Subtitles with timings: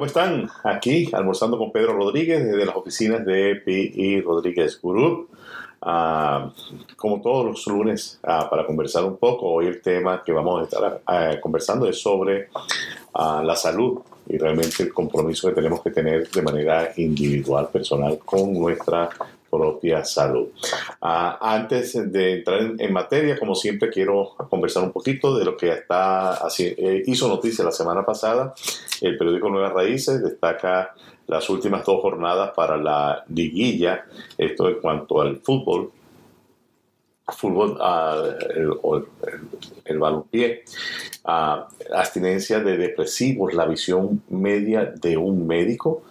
[0.00, 0.48] ¿Cómo están?
[0.64, 4.22] Aquí almorzando con Pedro Rodríguez desde las oficinas de P.I.
[4.22, 5.28] Rodríguez Group.
[5.82, 6.50] Ah,
[6.96, 10.64] como todos los lunes, ah, para conversar un poco, hoy el tema que vamos a
[10.64, 12.48] estar ah, conversando es sobre
[13.14, 18.54] la salud y realmente el compromiso que tenemos que tener de manera individual, personal, con
[18.54, 19.10] nuestra
[19.50, 20.48] propia salud.
[21.00, 25.70] Ah, antes de entrar en, materia, como siempre, quiero conversar un poquito de lo que
[25.70, 28.54] está eh, hizo noticia la semana pasada.
[29.00, 30.94] El periódico Nuevas Raíces destaca
[31.26, 34.04] las últimas dos jornadas para la liguilla,
[34.36, 35.92] esto en cuanto al fútbol,
[37.32, 38.22] fútbol, ah,
[38.54, 38.72] el,
[39.84, 40.64] el, balompié,
[41.24, 46.02] ah, abstinencia de depresivos, la visión media de un médico.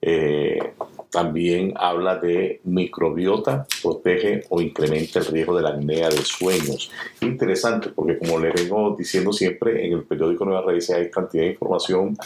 [0.00, 0.72] Eh,
[1.10, 6.90] también habla de microbiota, protege o incrementa el riesgo de la apnea de sueños.
[7.20, 11.50] Interesante, porque como le vengo diciendo siempre, en el periódico Nueva Raíces hay cantidad de
[11.50, 12.16] información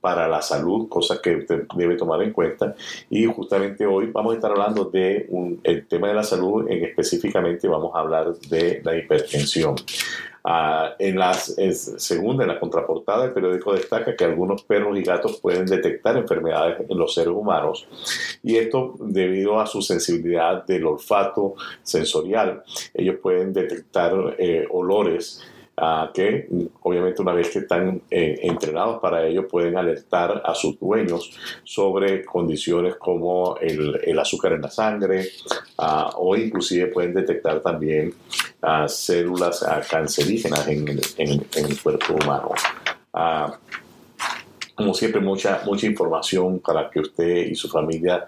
[0.00, 2.74] para la salud, cosas que usted debe tomar en cuenta.
[3.10, 5.28] Y justamente hoy vamos a estar hablando de
[5.88, 9.76] tema de la salud, en específicamente vamos a hablar de la hipertensión.
[10.44, 15.40] Ah, en la segunda, en la contraportada, el periódico destaca que algunos perros y gatos
[15.40, 17.86] pueden detectar enfermedades en los seres humanos
[18.42, 22.62] y esto debido a su sensibilidad del olfato sensorial.
[22.94, 25.42] Ellos pueden detectar eh, olores
[26.12, 26.48] que
[26.82, 32.24] obviamente una vez que están eh, entrenados para ello pueden alertar a sus dueños sobre
[32.24, 35.28] condiciones como el, azúcar en la sangre
[36.16, 38.12] o inclusive pueden detectar también
[38.88, 42.50] células cancerígenas en, el cuerpo humano.
[44.74, 48.24] Como siempre, mucha, mucha información para que usted y su familia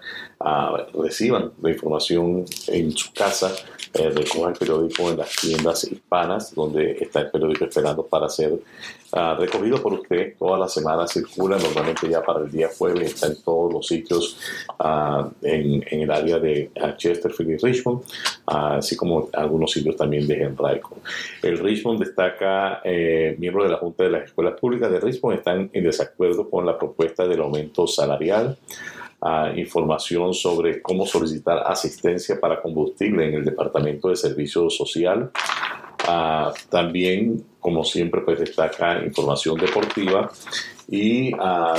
[0.93, 3.51] reciban la información en su casa
[3.93, 8.53] eh, recoja el periódico en las tiendas hispanas, donde está el periódico esperando para ser
[8.53, 10.35] uh, recogido por usted.
[10.39, 14.37] Toda la semana circula, normalmente ya para el día jueves está en todos los sitios
[14.79, 18.03] uh, en, el área de uh, Chesterfield y Richmond,
[18.45, 20.99] así como algunos sitios también de Henrico.
[21.43, 25.69] El Richmond destaca, eh, miembros de la Junta de las Escuelas Públicas de Richmond están
[25.73, 28.57] en desacuerdo con la propuesta del aumento salarial
[29.55, 35.31] información sobre cómo solicitar asistencia para combustible en el Departamento de Servicio Social.
[36.07, 40.31] Ah, también, como siempre, pues destaca información deportiva
[40.89, 41.75] y ah,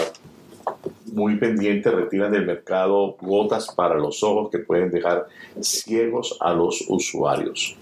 [1.12, 5.26] muy pendiente, retiran del mercado gotas para los ojos que pueden dejar
[5.60, 7.76] ciegos a los usuarios.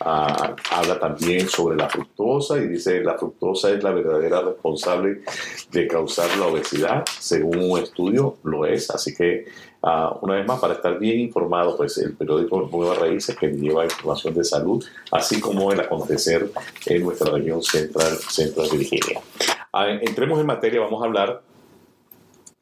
[0.00, 5.20] Ah, habla también sobre la fructosa y dice la fructosa es la verdadera responsable
[5.70, 7.04] de causar la obesidad.
[7.18, 9.46] Según un estudio lo es, así que
[9.82, 13.84] ah, una vez más para estar bien informado, pues el periódico Nueva Raíces que lleva
[13.84, 16.50] información de salud, así como el acontecer
[16.86, 19.20] en nuestra región central, central de Virginia.
[19.72, 21.53] Ah, entremos en materia, vamos a hablar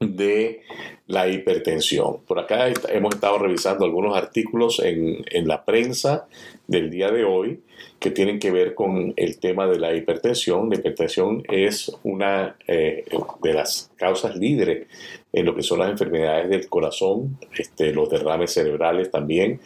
[0.03, 0.63] de
[1.07, 2.19] la hipertensión.
[2.27, 6.27] Por acá hemos estado revisando algunos artículos en, la prensa
[6.67, 7.61] del día de hoy
[7.99, 10.71] que tienen que ver con el tema de la hipertensión.
[10.71, 13.05] La hipertensión es una eh,
[13.43, 14.87] de las causas líderes
[15.33, 19.61] en lo que son las enfermedades del corazón, este, los derrames cerebrales también,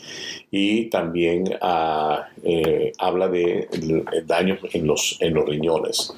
[0.50, 3.68] y también ah, eh, habla de,
[4.26, 6.14] daños en los, en los riñones.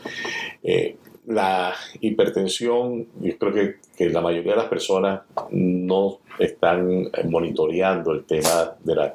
[0.62, 0.96] Eh,
[1.28, 8.76] la hipertensión, yo creo que, la mayoría de las personas no están monitoreando el tema
[8.82, 9.14] de la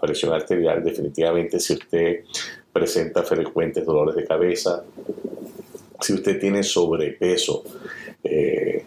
[0.00, 0.84] presión arterial.
[0.84, 2.24] Definitivamente, si usted
[2.72, 4.84] presenta frecuentes dolores de cabeza,
[6.00, 7.62] si usted tiene sobrepeso,
[8.22, 8.84] eh,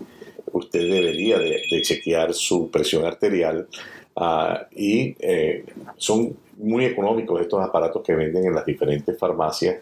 [0.52, 3.68] usted debería de, chequear su presión arterial
[4.16, 5.66] ah, y eh,
[5.96, 9.78] son muy económicos estos aparatos que venden en las diferentes farmacias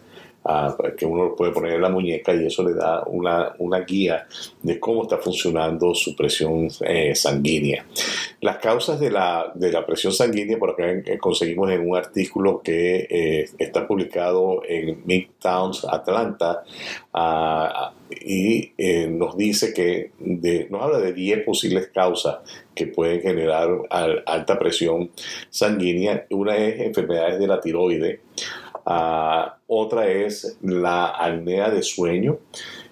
[0.96, 4.26] que uno puede poner en la muñeca y eso le da una, una guía
[4.62, 7.84] de cómo está funcionando su presión eh, sanguínea.
[8.40, 12.60] Las causas de la, de la, presión sanguínea, por acá eh, conseguimos en un artículo
[12.62, 16.62] que eh, está publicado en Midtowns, Atlanta,
[17.12, 18.72] ah, y
[19.08, 20.12] nos dice que
[20.70, 22.38] nos habla de 10 posibles causas
[22.72, 25.10] que pueden generar alta presión
[25.50, 26.24] sanguínea.
[26.30, 28.20] Una es enfermedades de la tiroide,
[28.88, 32.38] Ah, otra es la apnea de sueño.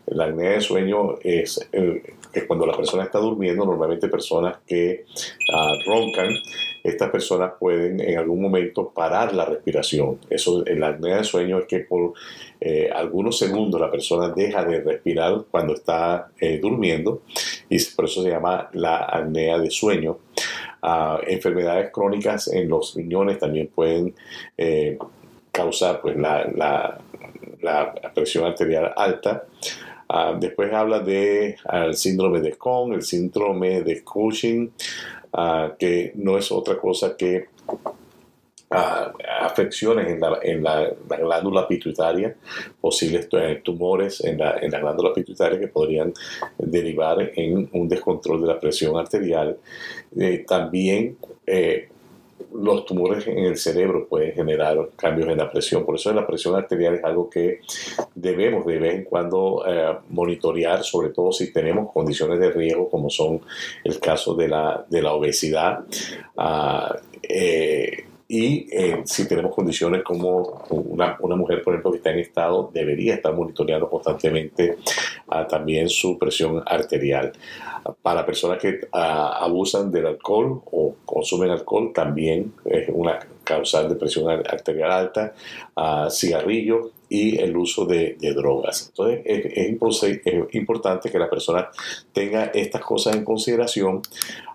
[0.07, 2.03] La apnea de sueño es, eh,
[2.49, 5.05] cuando la persona está durmiendo, normalmente personas que
[5.53, 6.35] ah, roncan,
[6.83, 10.19] estas personas pueden en algún momento parar la respiración.
[10.29, 12.15] Eso, la apnea de sueño es que por
[12.61, 17.23] eh, algunos segundos la persona deja de respirar cuando está eh, durmiendo
[17.69, 20.19] y por eso se llama la apnea de sueño.
[20.83, 24.13] Ah, enfermedades crónicas en los riñones también pueden
[25.55, 26.45] causar pues, la,
[27.63, 29.45] la, presión arterial alta.
[30.09, 31.57] Ah, después habla de
[31.93, 34.73] síndrome de Con, el síndrome de Cushing,
[35.79, 37.49] que no es otra cosa que
[39.41, 42.35] afecciones en, la, en la, glándula pituitaria,
[42.81, 46.13] posibles eh, tumores en la, en la, glándula pituitaria que podrían
[46.59, 49.59] derivar en un descontrol de la presión arterial.
[50.19, 51.17] Eh, también
[51.47, 51.89] eh,
[52.53, 55.85] los tumores en el cerebro pueden generar cambios en la presión.
[55.85, 57.61] Por eso la presión arterial es algo que
[58.15, 59.65] debemos de vez en cuando
[60.11, 63.41] monitorear, sobre todo si tenemos condiciones de riesgo como son
[63.83, 65.85] el caso de la, de la obesidad.
[66.37, 66.97] Ah,
[68.27, 72.71] y eh, si tenemos condiciones como una, una, mujer, por ejemplo, que está en estado,
[72.73, 74.79] debería estar monitoreando constantemente
[75.29, 77.33] ah, también su presión arterial.
[78.01, 83.97] Para personas que ah, abusan del alcohol o consumen alcohol, también es una causal de
[83.97, 85.35] presión arterial alta,
[85.77, 88.89] uh, cigarrillo y el uso de, drogas.
[88.89, 91.69] Entonces es, importante que la persona
[92.13, 94.03] tenga estas cosas en consideración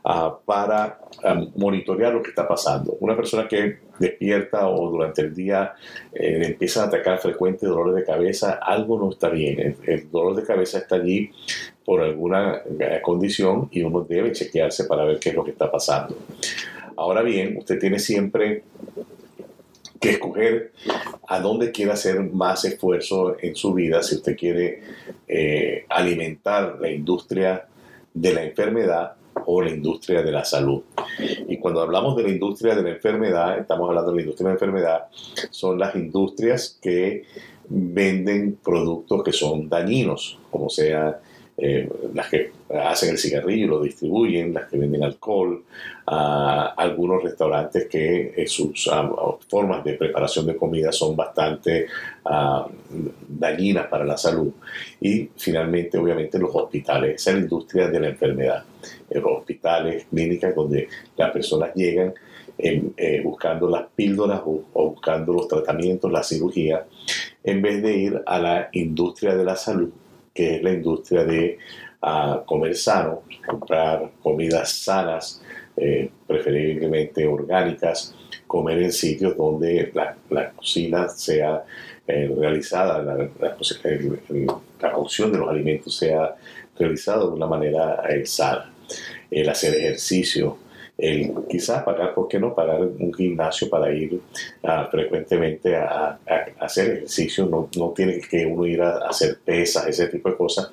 [0.04, 2.98] ah, para ah, monitorear lo que está pasando.
[3.00, 5.74] Una persona que despierta o durante el día
[6.14, 9.78] eh, empieza a atacar frecuentes dolores de cabeza, algo no está bien.
[9.86, 11.32] el dolor de cabeza está allí
[11.86, 15.72] por alguna eh, condición y uno debe chequearse para ver qué es lo que está
[15.72, 16.14] pasando.
[16.98, 18.64] Ahora bien, usted tiene siempre
[20.00, 20.72] que escoger
[21.28, 24.82] a dónde quiere hacer más esfuerzo en su vida si usted quiere
[25.28, 27.68] eh, alimentar la industria
[28.14, 29.14] de la enfermedad
[29.46, 30.84] o la industria de la salud.
[31.48, 34.54] Y cuando hablamos de la industria de la enfermedad, estamos hablando de la industria de
[34.54, 35.08] la enfermedad,
[35.50, 37.24] son las industrias que
[37.70, 41.22] venden productos que son dañinos, como sea
[41.62, 45.64] eh, las que hacen el cigarrillo lo distribuyen, las que venden alcohol,
[46.06, 48.90] algunos restaurantes que eh, sus
[49.48, 51.86] formas de preparación de comida son bastante
[52.26, 52.68] ah,
[53.28, 54.54] dañinas para la salud.
[55.02, 58.64] Y finalmente, obviamente, los hospitales, esa es la industria de la enfermedad.
[59.10, 62.14] Eh, los hospitales, clínicas, donde las personas llegan
[63.24, 66.86] buscando las píldoras o, buscando los tratamientos, la cirugía,
[67.42, 69.90] en vez de ir a la industria de la salud
[70.34, 71.58] que es la industria de
[72.02, 75.42] ah, comer sano, comprar comidas sanas,
[75.78, 78.14] eh, preferiblemente orgánicas,
[78.46, 81.64] comer en sitios donde la, cocina sea
[82.08, 86.36] eh, realizada, la, la, cocción de los alimentos sea
[86.78, 88.74] realizada de una manera eh, sana,
[89.30, 90.58] el hacer ejercicio,
[91.00, 94.22] el quizás pagar, ¿por qué no pagar un gimnasio para ir
[94.64, 96.20] ah, frecuentemente a,
[96.60, 97.46] hacer ejercicio?
[97.46, 100.72] No, no, tiene que uno ir a, hacer pesas, ese tipo de cosas,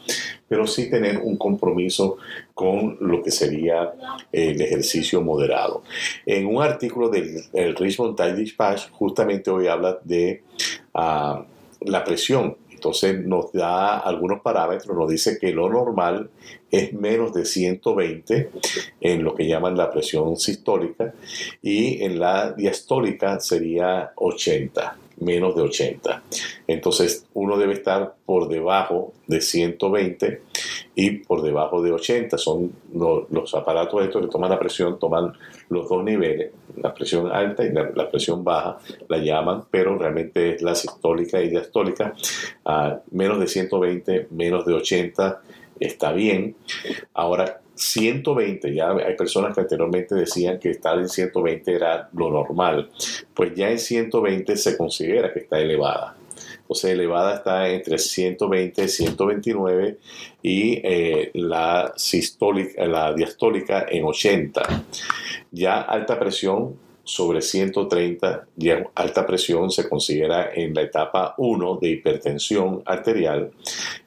[0.49, 2.19] pero sí tener un compromiso
[2.55, 3.93] con lo que sería
[4.32, 5.82] el ejercicio moderado.
[6.25, 7.44] En un artículo del,
[7.76, 10.43] Richmond Times Dispatch, justamente hoy habla de
[10.94, 11.44] ah,
[11.81, 16.28] la presión entonces nos da algunos parámetros, nos dice que lo normal
[16.70, 18.50] es menos de 120
[19.00, 21.14] en lo que llaman la presión sistólica
[21.62, 26.23] y en la diastólica sería 80 menos de 80.
[26.67, 30.43] Entonces uno debe estar por debajo de 120
[30.94, 32.37] y por debajo de 80.
[32.37, 35.32] Son los, aparatos estos que toman la presión, toman
[35.69, 38.78] los dos niveles, la presión alta y la, presión baja,
[39.08, 42.14] la llaman, pero realmente es la sistólica y diastólica.
[42.64, 45.40] a menos de 120, menos de 80
[45.80, 46.56] está bien.
[47.14, 52.90] Ahora, 120, ya hay personas que anteriormente decían que estar en 120 era lo normal,
[53.34, 56.16] pues ya en 120 se considera que está elevada.
[56.69, 59.99] O sea, elevada está entre 120 y 129
[60.43, 64.85] y eh, la, sistólica, la diastólica en 80.
[65.53, 71.89] Ya alta presión sobre 130 y alta presión se considera en la etapa 1 de
[71.91, 73.53] hipertensión arterial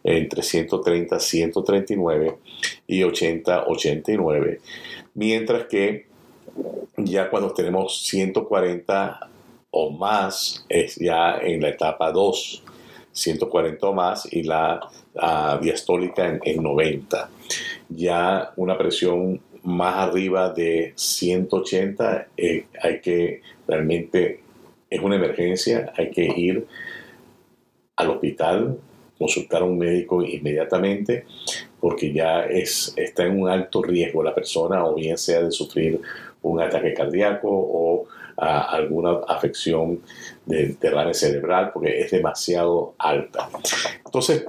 [0.04, 2.36] entre 130 139
[2.88, 4.60] y 80 89
[5.13, 6.08] mientras que
[6.98, 9.30] ya cuando tenemos 140
[9.71, 12.63] o más es ya en la etapa 2
[13.11, 14.79] 140 o más y la
[15.61, 17.29] diastólica en 90
[17.89, 24.41] ya una presión más arriba de 180, eh, hay que realmente,
[24.89, 26.65] es una emergencia, hay que ir
[27.95, 28.79] al hospital,
[29.17, 31.25] consultar a un médico inmediatamente,
[31.79, 35.99] porque ya es, está en un alto riesgo la persona, o bien sea de sufrir
[36.41, 38.05] un ataque cardíaco o
[38.39, 40.01] alguna afección
[40.46, 43.50] del derrame cerebral, porque es demasiado alta.
[44.05, 44.46] Entonces,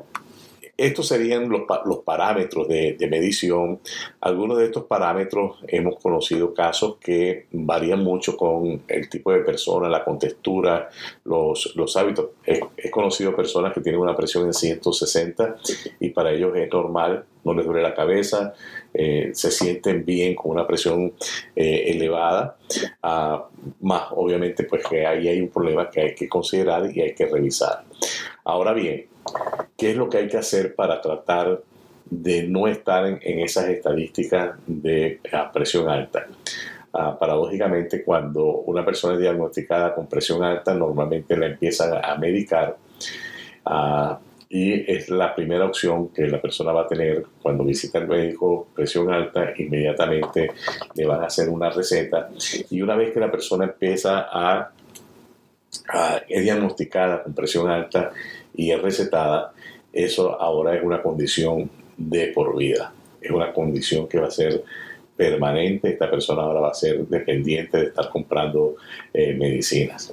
[0.81, 1.63] estos serían los,
[2.05, 3.81] parámetros de, medición.
[4.23, 9.91] Algunos de estos parámetros hemos conocido casos que varían mucho con el tipo de persona,
[9.91, 10.89] la contextura,
[11.25, 12.31] los, hábitos.
[12.47, 15.57] He, conocido personas que tienen una presión en 160
[16.01, 18.55] y para ellos es normal, no les duele la cabeza,
[18.95, 21.13] eh, se sienten bien con una presión
[21.55, 22.57] eh, elevada.
[23.03, 23.49] Ah,
[23.81, 27.27] más obviamente pues que ahí hay un problema que hay que considerar y hay que
[27.27, 27.85] revisar.
[28.45, 29.07] Ahora bien,
[29.77, 31.63] ¿qué es lo que hay que hacer para tratar
[32.09, 35.21] de no estar en, esas estadísticas de
[35.53, 36.27] presión alta?
[36.93, 42.77] Ah, paradójicamente, cuando una persona es diagnosticada con presión alta, normalmente la empiezan a medicar
[43.65, 44.19] ah,
[44.49, 48.67] y es la primera opción que la persona va a tener cuando visita al médico,
[48.75, 50.51] presión alta, inmediatamente
[50.95, 52.31] le van a hacer una receta
[52.69, 54.73] y una vez que la persona empieza a
[56.29, 58.11] es diagnosticada con presión alta
[58.61, 59.55] y es recetada,
[59.91, 62.93] eso ahora es una condición de por vida.
[63.19, 64.63] Es una condición que va a ser
[65.17, 65.89] permanente.
[65.89, 68.77] Esta persona ahora va a ser dependiente de estar comprando
[69.15, 70.13] eh, medicinas.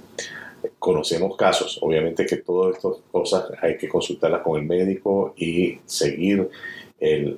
[0.79, 6.49] Conocemos casos, obviamente que todas estas cosas hay que consultarlas con el médico y seguir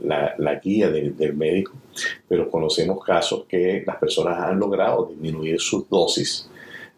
[0.03, 1.73] la, guía del médico,
[2.27, 6.49] pero conocemos casos que las personas han logrado disminuir sus dosis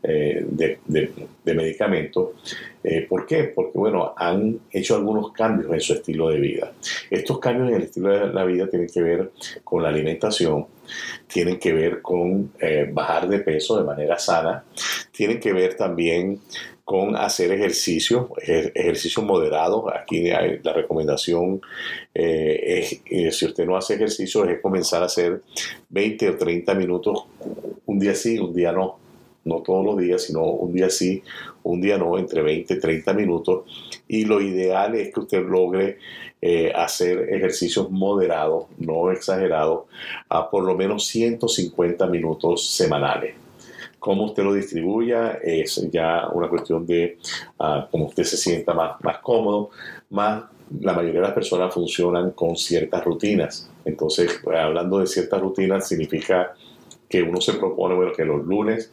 [0.04, 0.80] eh, de,
[1.54, 2.30] medicamentos.
[2.84, 3.44] Eh, ¿Por qué?
[3.44, 6.72] Porque, bueno, han hecho algunos cambios en su estilo de vida.
[7.10, 9.32] Estos cambios en el estilo de la vida tienen que ver
[9.64, 10.66] con la alimentación,
[11.28, 14.64] tienen que ver con eh, bajar de peso de manera sana,
[15.12, 16.40] tienen que ver también
[16.84, 19.94] con hacer ejercicio, ejercicio moderado.
[19.96, 21.62] Aquí la recomendación
[22.14, 25.42] es, si usted no hace ejercicio, es comenzar a hacer
[25.90, 27.26] 20 o 30 minutos
[27.86, 29.01] un día sí, un día no
[29.44, 31.24] no todos los días, sino un día sí,
[31.64, 33.64] un día no, entre 20 y 30 minutos.
[34.08, 35.98] Y lo ideal es que usted logre
[36.42, 39.84] eh, hacer ejercicios moderados, no exagerados,
[40.30, 43.36] a por lo menos 150 minutos semanales.
[44.00, 47.20] Cómo usted lo distribuya es ya una cuestión de
[47.60, 49.70] uh, cómo usted se sienta más, más cómodo,
[50.10, 50.46] más
[50.80, 53.70] la mayoría de las personas funcionan con ciertas rutinas.
[53.86, 56.54] Entonces, hablando de ciertas rutinas, significa
[57.10, 58.92] que uno se propone, bueno, que los lunes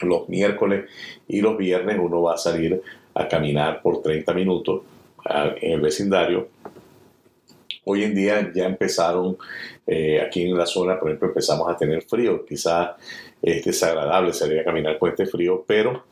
[0.00, 0.88] los miércoles
[1.26, 2.80] y los viernes uno va a salir
[3.14, 4.82] a caminar por 30 minutos
[5.60, 6.48] en el vecindario.
[7.84, 9.36] Hoy en día ya empezaron,
[9.86, 12.44] eh, aquí en la zona, por ejemplo, empezamos a tener frío.
[12.44, 12.90] Quizás
[13.40, 16.04] es desagradable salir a caminar con este frío, pero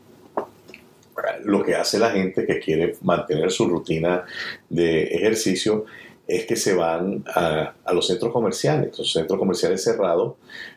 [1.45, 4.25] lo que hace la gente que quiere mantener su rutina
[4.69, 5.87] de ejercicio
[6.27, 8.99] es que se van a, los centros comerciales.
[8.99, 10.35] Los centros comerciales cerrados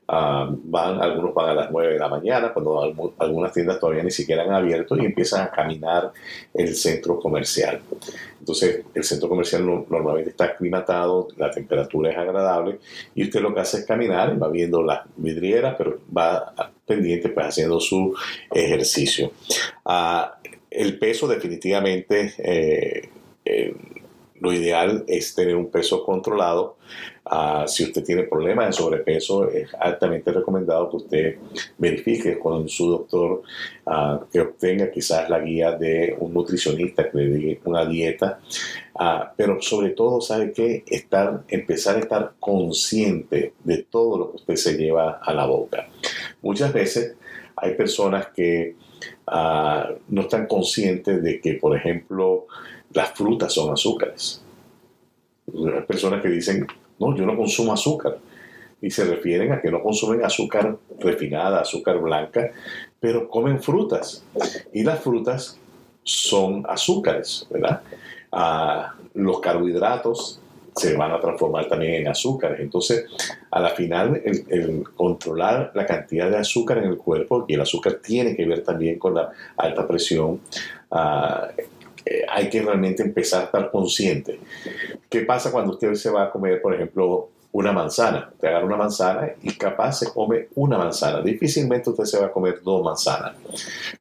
[0.07, 4.11] ah, van, algunos van a las 9 de la mañana, cuando algunas tiendas todavía ni
[4.11, 6.11] siquiera han abierto y empiezan a caminar
[6.53, 7.81] el centro comercial.
[8.39, 12.79] Entonces, el centro comercial normalmente está aclimatado, la temperatura es agradable
[13.15, 16.53] y usted lo que hace es caminar, va viendo las vidrieras, pero va
[16.85, 18.15] pendiente pues haciendo su
[18.51, 19.31] ejercicio.
[19.85, 20.37] Ah,
[20.69, 22.33] el peso definitivamente...
[22.37, 23.09] Eh,
[23.45, 23.73] eh,
[24.39, 26.77] lo ideal es tener un peso controlado.
[27.25, 31.35] Ah, si usted tiene problemas de sobrepeso, es altamente recomendado que usted
[31.77, 33.43] verifique con su doctor
[33.85, 38.39] ah, que obtenga quizás la guía de un nutricionista que le dé una dieta.
[38.95, 40.83] Ah, pero sobre todo, ¿sabe qué?
[40.87, 45.87] Estar, empezar a estar consciente de todo lo que usted se lleva a la boca.
[46.41, 47.15] Muchas veces
[47.55, 48.75] hay personas que
[50.07, 52.47] no están conscientes de que, por ejemplo,
[52.93, 54.41] las frutas son azúcares.
[55.47, 56.67] Hay personas que dicen,
[56.99, 58.17] no, yo no consumo azúcar.
[58.81, 62.51] Y se refieren a que no consumen azúcar refinada, azúcar blanca,
[62.99, 64.23] pero comen frutas.
[64.73, 65.59] Y las frutas
[66.03, 67.81] son azúcares, ¿verdad?
[68.31, 70.39] Ah, los carbohidratos
[70.75, 72.59] se van a transformar también en azúcares.
[72.59, 73.05] Entonces,
[73.51, 77.95] a la final, el, controlar la cantidad de azúcar en el cuerpo, y el azúcar
[77.95, 80.39] tiene que ver también con la alta presión,
[80.91, 81.65] eh,
[82.31, 84.39] hay que realmente empezar a estar consciente.
[85.09, 88.29] ¿Qué pasa cuando usted se va a comer, por ejemplo, una manzana?
[88.31, 91.21] Usted agarra una manzana y capaz se come una manzana.
[91.21, 93.35] Difícilmente usted se va a comer dos manzanas.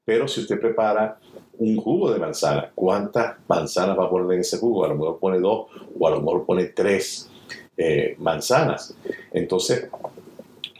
[0.05, 1.19] Pero si usted prepara
[1.59, 4.85] un jugo de manzana, ¿cuántas manzanas va a poner en ese jugo?
[4.85, 5.67] A lo mejor pone dos
[5.99, 7.29] o a lo mejor pone tres
[7.77, 8.95] eh, manzanas.
[9.33, 9.89] Entonces,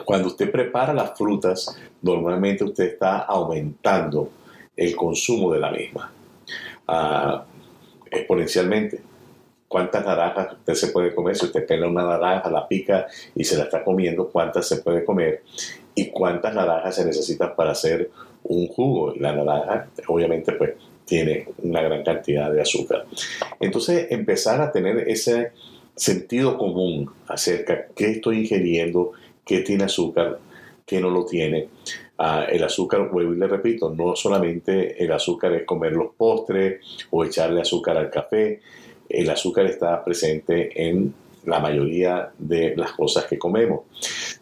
[0.05, 4.31] cuando usted prepara las frutas, normalmente usted está aumentando
[4.77, 6.13] el consumo de la misma
[8.11, 9.01] exponencialmente.
[9.69, 11.37] ¿Cuántas naranjas usted se puede comer?
[11.37, 15.05] Si usted pela una naranja, la pica y se la está comiendo, ¿cuántas se puede
[15.05, 15.43] comer?
[15.95, 18.11] ¿Y cuántas naranjas se necesitan para hacer
[18.45, 19.15] un jugo?
[19.17, 20.73] La naranja, obviamente, pues
[21.05, 23.05] tiene una gran cantidad de azúcar.
[23.61, 25.53] Entonces, empezar a tener ese
[25.95, 29.13] sentido común acerca de qué estoy ingiriendo,
[29.45, 30.39] qué tiene azúcar,
[30.87, 31.69] qué no lo tiene.
[32.19, 37.25] El azúcar, vuelvo y le repito, no solamente el azúcar es comer los postres o
[37.25, 38.61] echarle azúcar al café,
[39.09, 43.83] el azúcar está presente en la mayoría de las cosas que comemos.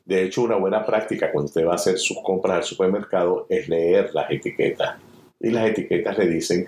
[0.05, 3.69] De hecho, una buena práctica cuando usted va a hacer sus compras al supermercado es
[3.69, 4.97] leer las etiquetas.
[5.41, 6.67] Y las etiquetas le dicen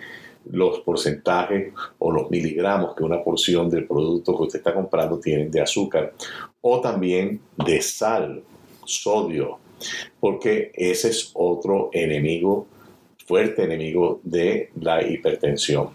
[0.50, 5.48] los porcentajes o los miligramos que una porción del producto que usted está comprando tiene
[5.48, 6.12] de azúcar
[6.60, 8.42] o también de sal,
[8.84, 9.58] sodio,
[10.20, 12.66] porque ese es otro enemigo,
[13.26, 15.90] fuerte enemigo de la hipertensión.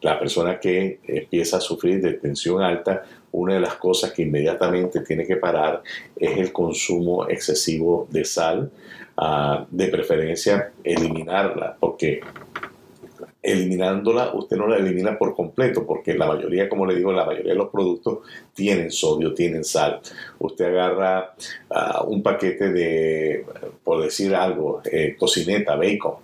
[0.00, 5.00] La persona que empieza a sufrir de tensión alta, una de las cosas que inmediatamente
[5.00, 5.82] tiene que parar
[6.16, 8.70] es el consumo excesivo de sal,
[9.16, 12.20] ah, de preferencia eliminarla, porque
[13.52, 17.52] eliminándola, usted no la elimina por completo, porque la mayoría, como le digo, la mayoría
[17.52, 18.18] de los productos
[18.54, 20.00] tienen sodio, tienen sal.
[20.38, 21.34] Usted agarra
[21.70, 23.44] ah, un paquete de,
[23.82, 26.14] por decir algo, eh, tocineta, bacon,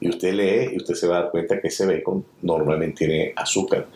[0.00, 3.32] y usted lee y usted se va a dar cuenta que ese bacon normalmente tiene
[3.36, 3.86] azúcar.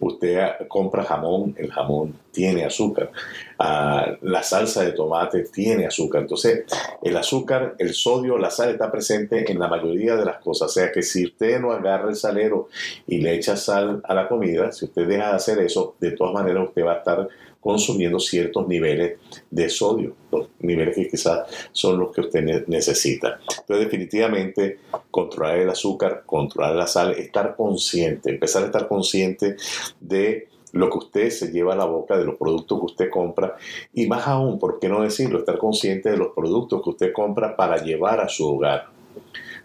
[0.00, 3.10] Usted ah, compra jamón, el jamón tiene azúcar.
[3.58, 6.22] La salsa de tomate tiene azúcar.
[6.22, 6.64] Entonces,
[7.02, 10.68] el azúcar, el sodio, la sal está presente en la mayoría de las cosas.
[10.70, 12.68] O sea que si usted no agarra el salero
[13.06, 16.34] y le echa sal a la comida, si usted deja de hacer eso, de todas
[16.34, 17.28] maneras usted va a estar
[17.66, 19.18] consumiendo ciertos niveles
[19.50, 23.40] de sodio, los niveles que quizás son los que usted necesita.
[23.40, 24.78] Entonces, definitivamente,
[25.10, 29.56] controlar el azúcar, controlar la sal, estar consciente, empezar a estar consciente
[29.98, 30.46] de
[30.76, 33.56] lo que usted se lleva a la boca, de los productos que usted compra
[33.92, 35.38] y más aún, ¿por qué no decirlo?
[35.38, 38.86] Estar consciente de los productos que usted compra para llevar a su hogar.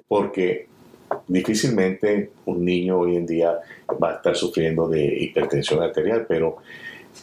[0.07, 0.67] Porque
[1.27, 3.59] difícilmente un niño hoy en día
[4.01, 6.57] va a estar sufriendo de hipertensión arterial, pero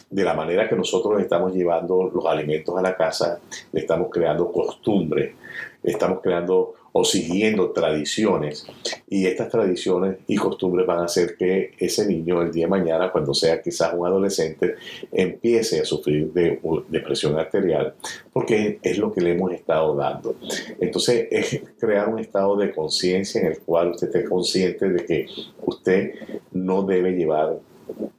[0.09, 3.39] de la manera que nosotros estamos llevando los alimentos a la casa,
[3.71, 5.35] le estamos creando costumbre,
[5.83, 8.65] estamos creando o siguiendo tradiciones.
[9.07, 13.09] Y estas tradiciones y costumbres van a hacer que ese niño el día de mañana,
[13.09, 14.75] cuando sea quizás un adolescente,
[15.09, 17.93] empiece a sufrir de depresión arterial,
[18.33, 20.35] porque es lo que le hemos estado dando.
[20.81, 25.25] Entonces, es crear un estado de conciencia en el cual usted esté consciente de que
[25.65, 26.15] usted
[26.51, 27.59] no debe llevar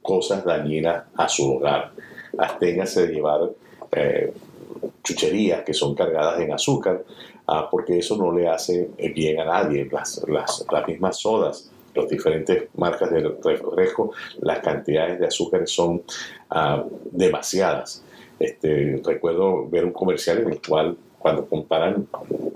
[0.01, 1.91] cosas dañinas a su hogar.
[2.35, 3.41] Absténgase de llevar
[3.91, 4.33] eh,
[5.03, 7.03] chucherías que son cargadas en azúcar,
[7.53, 9.85] Ah, porque eso no le hace bien a nadie.
[9.91, 16.01] Las, las, las mismas sodas, las diferentes marcas de refresco, las cantidades de azúcar son
[16.49, 18.05] ah, demasiadas.
[18.39, 22.07] Este, recuerdo ver un comercial en el cual cuando comparan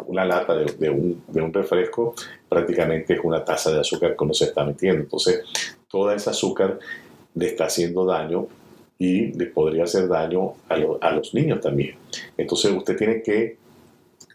[0.07, 2.15] una lata de, un, de, un, refresco,
[2.47, 5.01] prácticamente es una taza de azúcar que uno se está metiendo.
[5.01, 5.43] Entonces,
[5.89, 6.79] toda esa azúcar
[7.33, 8.47] le está haciendo daño
[8.97, 11.97] y le podría hacer daño a, a los niños también.
[12.37, 13.64] Entonces, usted tiene que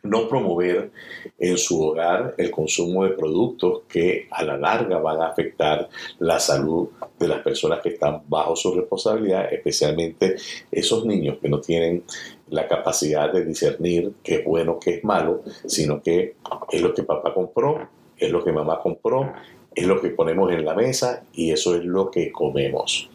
[0.02, 0.90] no promover
[1.38, 6.38] en su hogar el consumo de productos que a la larga van a afectar la
[6.40, 10.36] salud de las personas que están bajo su responsabilidad, especialmente
[10.70, 12.04] esos niños que no tienen
[12.48, 16.36] la capacidad de discernir qué es bueno, qué es malo, sino que
[16.70, 19.32] es lo que papá compró, es lo que mamá compró,
[19.74, 23.08] es lo que ponemos en la mesa y eso es lo que comemos.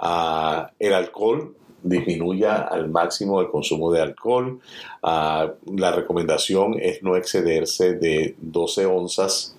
[0.00, 4.60] Ah, el alcohol disminuya al máximo el consumo de alcohol.
[5.02, 9.56] Ah, la recomendación es no excederse de 12 onzas.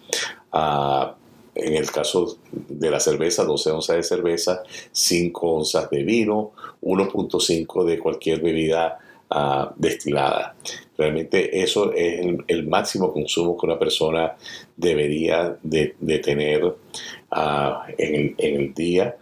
[0.52, 1.16] Ah,
[1.56, 7.86] en el caso de la cerveza, 12 onzas de cerveza, 5 onzas de vino, 1.5
[7.86, 8.98] de cualquier bebida
[9.30, 10.56] ah, destilada.
[10.98, 14.36] Realmente eso es el, máximo consumo que una persona
[14.78, 16.76] debería de, tener
[17.98, 19.18] en el, día.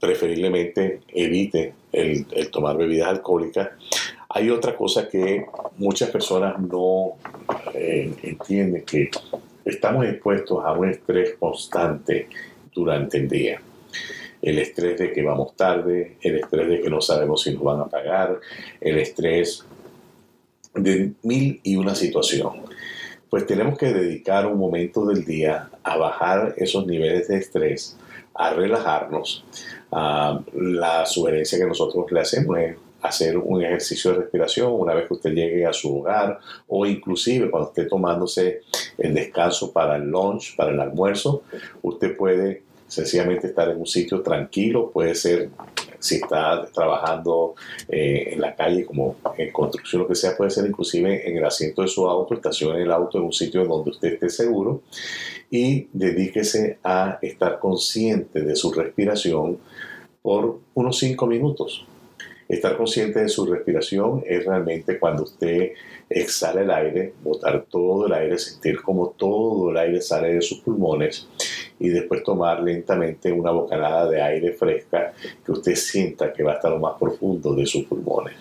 [0.00, 3.70] Preferiblemente evite el, tomar bebidas alcohólicas.
[4.28, 5.44] Hay otra cosa que
[5.76, 7.12] muchas personas no
[7.74, 9.10] eh, entienden, que
[9.64, 12.28] estamos expuestos a un estrés constante
[12.74, 13.60] durante el día.
[14.40, 17.80] El estrés de que vamos tarde, el estrés de que no sabemos si nos van
[17.80, 18.40] a pagar,
[18.80, 19.64] el estrés
[20.74, 22.62] de mil y una situación.
[23.28, 27.96] Pues tenemos que dedicar un momento del día a bajar esos niveles de estrés,
[28.34, 29.44] a relajarnos,
[29.90, 35.14] la sugerencia que nosotros le hacemos es hacer un ejercicio de respiración una vez que
[35.14, 38.62] usted llegue a su hogar o inclusive cuando esté tomándose
[38.96, 41.42] el descanso para el lunch, para el almuerzo,
[41.82, 45.50] usted puede sencillamente estar en un sitio tranquilo, puede ser
[46.02, 47.54] si está trabajando
[47.88, 51.44] eh, en la calle, como en construcción, lo que sea, puede ser inclusive en el
[51.44, 54.82] asiento de su auto, estacione el auto en un sitio donde usted esté seguro
[55.48, 59.58] y dedíquese a estar consciente de su respiración
[60.22, 61.86] por unos cinco minutos.
[62.48, 65.70] Estar consciente de su respiración es realmente cuando usted
[66.10, 70.58] exhala el aire, botar todo el aire, sentir como todo el aire sale de sus
[70.58, 71.28] pulmones
[71.78, 75.12] y después tomar lentamente una bocanada de aire fresca
[75.44, 78.34] que usted sienta que va a estar lo más profundo de sus pulmones.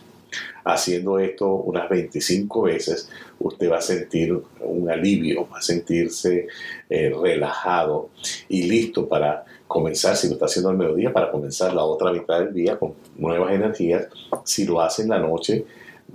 [0.64, 6.48] Haciendo esto unas 25 veces, usted va a sentir un alivio, va a sentirse
[6.90, 8.10] eh, relajado
[8.48, 12.40] y listo para comenzar, si lo está haciendo al mediodía, para comenzar la otra mitad
[12.40, 14.08] del día con nuevas energías.
[14.44, 15.66] Si lo hace en la noche,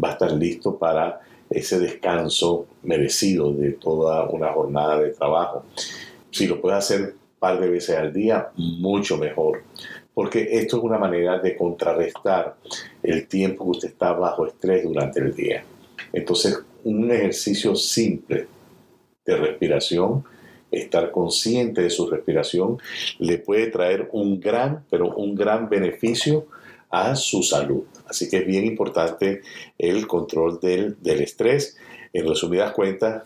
[0.02, 5.64] va a estar listo para ese descanso merecido de toda una jornada de trabajo.
[6.36, 9.62] Si lo puede hacer un par de veces al día, mucho mejor.
[10.12, 12.56] Porque esto es una manera de contrarrestar
[13.02, 15.64] el tiempo que usted está bajo estrés durante el día.
[16.12, 18.48] Entonces, un ejercicio simple
[19.24, 20.24] de respiración
[20.70, 22.76] estar consciente de su respiración
[23.18, 26.48] le puede traer un gran, pero un gran beneficio
[26.90, 27.84] a su salud.
[28.06, 29.40] Así que es bien importante
[29.78, 31.78] el control del, estrés.
[32.12, 33.22] En resumidas cuentas,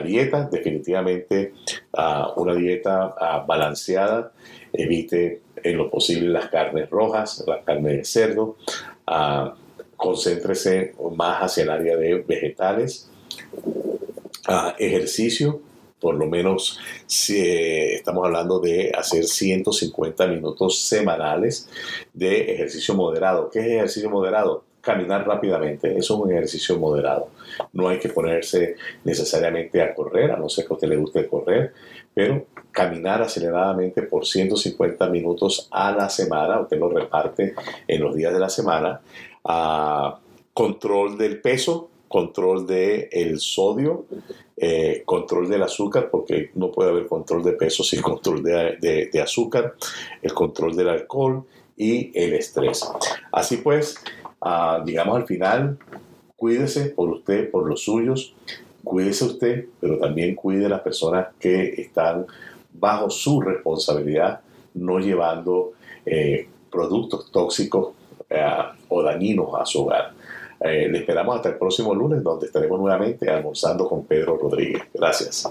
[0.00, 1.54] dieta, definitivamente
[1.92, 4.32] ah, una dieta ah, balanceada,
[4.72, 8.56] evite en lo posible las carnes rojas, la carne de cerdo,
[9.06, 9.50] uh,
[9.96, 13.08] concéntrese más hacia el área de vegetales,
[14.78, 15.60] ejercicio,
[16.02, 21.68] por lo menos si eh, estamos hablando de hacer 150 minutos semanales
[22.12, 23.48] de ejercicio moderado.
[23.48, 24.64] ¿Qué es ejercicio moderado?
[24.82, 27.28] Caminar rápidamente, es un ejercicio moderado.
[27.72, 31.26] No hay que ponerse necesariamente a correr, a no ser que a usted le guste
[31.26, 31.72] correr,
[32.12, 37.54] pero caminar aceleradamente por 150 minutos a la semana, usted lo reparte
[37.86, 39.00] en los días de la semana,
[39.44, 40.18] a
[40.52, 44.04] control del peso, control del el sodio,
[44.56, 49.20] eh, control del azúcar, porque no puede haber control de peso sin control de, de,
[49.20, 49.74] azúcar,
[50.20, 51.44] el control del alcohol
[51.76, 52.86] y el estrés.
[53.32, 53.96] Así pues,
[54.44, 55.78] uh, digamos al final,
[56.36, 58.34] cuídese por usted, por los suyos,
[58.84, 62.26] cuídese usted, pero también cuide a las personas que están
[62.72, 64.40] bajo su responsabilidad,
[64.74, 65.72] no llevando
[66.04, 67.94] eh, productos tóxicos
[68.28, 68.44] eh,
[68.88, 70.12] o dañinos a su hogar.
[70.60, 74.82] Eh, le esperamos hasta el próximo lunes, donde estaremos nuevamente almorzando con Pedro Rodríguez.
[74.94, 75.46] Gracias.